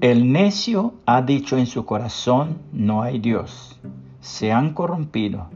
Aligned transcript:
El 0.00 0.30
necio 0.30 0.94
ha 1.06 1.22
dicho 1.22 1.58
en 1.58 1.66
su 1.66 1.84
corazón, 1.84 2.58
no 2.72 3.02
hay 3.02 3.18
Dios. 3.18 3.80
Se 4.20 4.52
han 4.52 4.72
corrompido, 4.72 5.48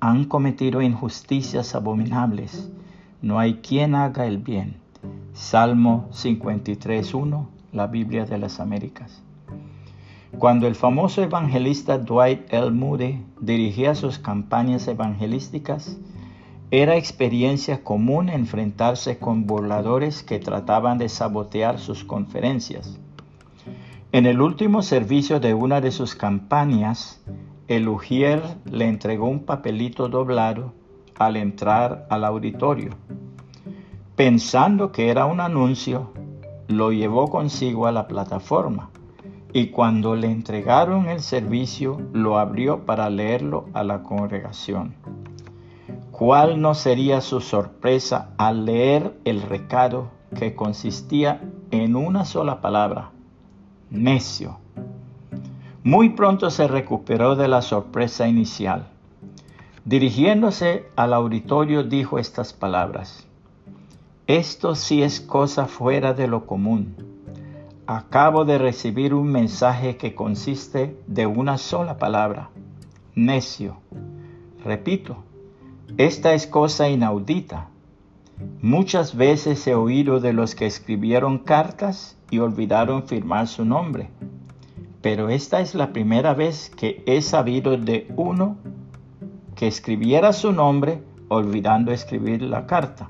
han 0.00 0.24
cometido 0.24 0.80
injusticias 0.80 1.74
abominables. 1.74 2.72
No 3.20 3.38
hay 3.38 3.56
quien 3.56 3.94
haga 3.94 4.24
el 4.24 4.38
bien. 4.38 4.76
Salmo 5.34 6.08
53.1, 6.12 7.46
la 7.72 7.88
Biblia 7.88 8.24
de 8.24 8.38
las 8.38 8.58
Américas. 8.58 9.22
Cuando 10.38 10.66
el 10.66 10.74
famoso 10.74 11.22
evangelista 11.22 11.98
Dwight 11.98 12.50
L. 12.50 12.70
Moody 12.70 13.22
dirigía 13.38 13.94
sus 13.94 14.18
campañas 14.18 14.88
evangelísticas, 14.88 15.98
era 16.70 16.96
experiencia 16.96 17.84
común 17.84 18.30
enfrentarse 18.30 19.18
con 19.18 19.46
burladores 19.46 20.22
que 20.22 20.38
trataban 20.38 20.96
de 20.96 21.10
sabotear 21.10 21.78
sus 21.78 22.02
conferencias. 22.02 22.98
En 24.10 24.24
el 24.24 24.40
último 24.40 24.80
servicio 24.80 25.38
de 25.38 25.52
una 25.52 25.82
de 25.82 25.90
sus 25.90 26.14
campañas, 26.14 27.22
el 27.66 27.88
Ujier 27.88 28.42
le 28.64 28.86
entregó 28.86 29.28
un 29.28 29.40
papelito 29.40 30.08
doblado 30.08 30.72
al 31.18 31.36
entrar 31.36 32.06
al 32.08 32.24
auditorio. 32.24 32.92
Pensando 34.16 34.92
que 34.92 35.10
era 35.10 35.26
un 35.26 35.40
anuncio, 35.40 36.10
lo 36.68 36.90
llevó 36.90 37.28
consigo 37.28 37.86
a 37.86 37.92
la 37.92 38.08
plataforma 38.08 38.88
y 39.52 39.66
cuando 39.66 40.16
le 40.16 40.28
entregaron 40.28 41.10
el 41.10 41.20
servicio 41.20 42.00
lo 42.14 42.38
abrió 42.38 42.86
para 42.86 43.10
leerlo 43.10 43.66
a 43.74 43.84
la 43.84 44.02
congregación. 44.02 44.94
¿Cuál 46.12 46.62
no 46.62 46.74
sería 46.74 47.20
su 47.20 47.42
sorpresa 47.42 48.30
al 48.38 48.64
leer 48.64 49.18
el 49.26 49.42
recado 49.42 50.08
que 50.34 50.54
consistía 50.54 51.42
en 51.70 51.94
una 51.94 52.24
sola 52.24 52.62
palabra? 52.62 53.12
Necio. 53.90 54.58
Muy 55.84 56.10
pronto 56.10 56.50
se 56.50 56.68
recuperó 56.68 57.36
de 57.36 57.48
la 57.48 57.62
sorpresa 57.62 58.28
inicial. 58.28 58.88
Dirigiéndose 59.84 60.86
al 60.96 61.14
auditorio 61.14 61.82
dijo 61.82 62.18
estas 62.18 62.52
palabras. 62.52 63.26
Esto 64.26 64.74
sí 64.74 65.02
es 65.02 65.20
cosa 65.20 65.66
fuera 65.66 66.12
de 66.12 66.26
lo 66.26 66.44
común. 66.44 66.94
Acabo 67.86 68.44
de 68.44 68.58
recibir 68.58 69.14
un 69.14 69.32
mensaje 69.32 69.96
que 69.96 70.14
consiste 70.14 70.94
de 71.06 71.26
una 71.26 71.56
sola 71.56 71.96
palabra, 71.96 72.50
necio. 73.14 73.78
Repito, 74.62 75.16
esta 75.96 76.34
es 76.34 76.46
cosa 76.46 76.90
inaudita. 76.90 77.68
Muchas 78.60 79.16
veces 79.16 79.66
he 79.66 79.74
oído 79.74 80.20
de 80.20 80.32
los 80.32 80.54
que 80.54 80.66
escribieron 80.66 81.38
cartas 81.38 82.16
y 82.30 82.38
olvidaron 82.38 83.06
firmar 83.06 83.48
su 83.48 83.64
nombre. 83.64 84.10
Pero 85.00 85.28
esta 85.28 85.60
es 85.60 85.74
la 85.74 85.92
primera 85.92 86.34
vez 86.34 86.70
que 86.70 87.02
he 87.06 87.22
sabido 87.22 87.76
de 87.76 88.06
uno 88.16 88.56
que 89.54 89.66
escribiera 89.66 90.32
su 90.32 90.52
nombre 90.52 91.02
olvidando 91.28 91.92
escribir 91.92 92.42
la 92.42 92.66
carta. 92.66 93.06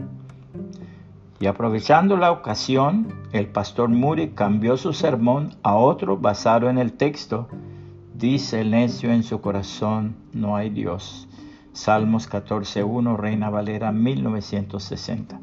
Y 1.41 1.47
aprovechando 1.47 2.17
la 2.17 2.33
ocasión, 2.33 3.15
el 3.33 3.47
pastor 3.47 3.89
Muri 3.89 4.31
cambió 4.31 4.77
su 4.77 4.93
sermón 4.93 5.55
a 5.63 5.77
otro 5.77 6.17
basado 6.17 6.69
en 6.69 6.79
el 6.79 6.95
texto, 6.95 7.49
dice 8.15 8.63
el 8.63 8.73
necio 8.73 9.13
en 9.13 9.23
su 9.23 9.41
corazón, 9.41 10.17
no 10.33 10.57
hay 10.57 10.71
Dios. 10.71 11.28
Salmos 11.79 12.29
14.1, 12.29 13.17
Reina 13.17 13.51
Valera 13.51 13.93
1960. 13.93 15.39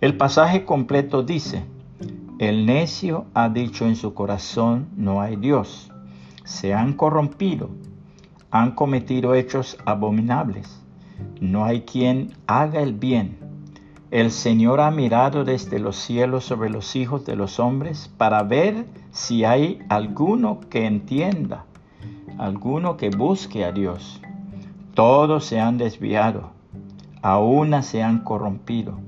El 0.00 0.16
pasaje 0.16 0.64
completo 0.64 1.22
dice, 1.22 1.62
el 2.40 2.66
necio 2.66 3.26
ha 3.32 3.48
dicho 3.48 3.86
en 3.86 3.94
su 3.94 4.12
corazón, 4.12 4.88
no 4.96 5.20
hay 5.22 5.36
Dios. 5.36 5.92
Se 6.42 6.74
han 6.74 6.94
corrompido, 6.94 7.70
han 8.50 8.72
cometido 8.72 9.36
hechos 9.36 9.78
abominables. 9.84 10.82
No 11.40 11.64
hay 11.64 11.82
quien 11.82 12.32
haga 12.48 12.80
el 12.80 12.94
bien. 12.94 13.38
El 14.10 14.32
Señor 14.32 14.80
ha 14.80 14.90
mirado 14.90 15.44
desde 15.44 15.78
los 15.78 15.94
cielos 15.94 16.44
sobre 16.44 16.70
los 16.70 16.96
hijos 16.96 17.24
de 17.24 17.36
los 17.36 17.60
hombres 17.60 18.12
para 18.18 18.42
ver 18.42 18.84
si 19.12 19.44
hay 19.44 19.78
alguno 19.90 20.58
que 20.68 20.86
entienda, 20.86 21.66
alguno 22.36 22.96
que 22.96 23.10
busque 23.10 23.64
a 23.64 23.70
Dios. 23.70 24.20
Todos 24.96 25.44
se 25.44 25.60
han 25.60 25.78
desviado, 25.78 26.50
a 27.22 27.38
una 27.38 27.82
se 27.82 28.02
han 28.02 28.24
corrompido 28.24 28.98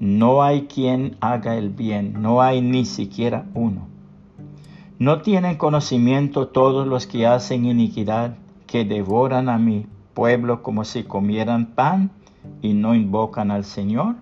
no 0.00 0.42
hay 0.42 0.62
quien 0.62 1.18
haga 1.20 1.56
el 1.56 1.68
bien, 1.68 2.22
no 2.22 2.40
hay 2.40 2.62
ni 2.62 2.86
siquiera 2.86 3.44
uno. 3.52 3.86
¿No 4.98 5.20
tienen 5.20 5.58
conocimiento 5.58 6.48
todos 6.48 6.88
los 6.88 7.06
que 7.06 7.26
hacen 7.26 7.66
iniquidad, 7.66 8.34
que 8.66 8.86
devoran 8.86 9.50
a 9.50 9.58
mi 9.58 9.86
pueblo 10.14 10.62
como 10.62 10.86
si 10.86 11.04
comieran 11.04 11.66
pan 11.66 12.10
y 12.62 12.72
no 12.72 12.94
invocan 12.94 13.50
al 13.50 13.64
Señor? 13.64 14.16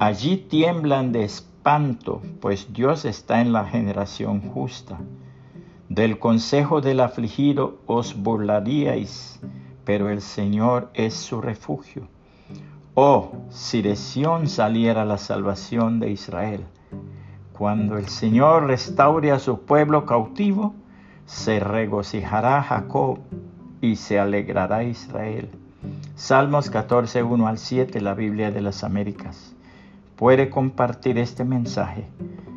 Allí 0.00 0.36
tiemblan 0.36 1.12
de 1.12 1.22
espanto, 1.22 2.20
pues 2.40 2.72
Dios 2.72 3.04
está 3.04 3.40
en 3.40 3.52
la 3.52 3.64
generación 3.66 4.40
justa. 4.40 4.98
Del 5.90 6.20
consejo 6.20 6.80
del 6.80 7.00
afligido 7.00 7.80
os 7.84 8.14
burlaríais, 8.14 9.40
pero 9.84 10.08
el 10.08 10.20
Señor 10.20 10.88
es 10.94 11.14
su 11.14 11.40
refugio. 11.40 12.06
Oh, 12.94 13.32
si 13.50 13.82
de 13.82 13.96
Sión 13.96 14.46
saliera 14.46 15.04
la 15.04 15.18
salvación 15.18 15.98
de 15.98 16.12
Israel. 16.12 16.64
Cuando 17.52 17.98
el 17.98 18.06
Señor 18.06 18.68
restaure 18.68 19.32
a 19.32 19.40
su 19.40 19.62
pueblo 19.62 20.06
cautivo, 20.06 20.76
se 21.26 21.58
regocijará 21.58 22.62
Jacob 22.62 23.18
y 23.80 23.96
se 23.96 24.20
alegrará 24.20 24.84
Israel. 24.84 25.50
Salmos 26.14 26.70
14, 26.70 27.24
1 27.24 27.48
al 27.48 27.58
7, 27.58 28.00
la 28.00 28.14
Biblia 28.14 28.52
de 28.52 28.60
las 28.60 28.84
Américas. 28.84 29.56
Puede 30.14 30.50
compartir 30.50 31.18
este 31.18 31.42
mensaje 31.42 32.06